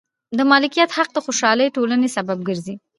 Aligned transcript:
د 0.37 0.39
مالکیت 0.51 0.89
حق 0.97 1.09
د 1.13 1.17
خوشحالې 1.25 1.73
ټولنې 1.75 2.07
سبب 2.15 2.37
ګرځي. 2.47 2.75